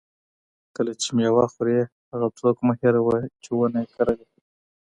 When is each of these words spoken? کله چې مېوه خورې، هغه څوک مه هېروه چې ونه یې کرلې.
کله 0.75 0.91
چې 1.01 1.07
مېوه 1.17 1.45
خورې، 1.53 1.79
هغه 2.11 2.27
څوک 2.39 2.57
مه 2.65 2.73
هېروه 2.81 3.15
چې 3.43 3.49
ونه 3.53 3.79
یې 3.83 3.87
کرلې. 3.95 4.25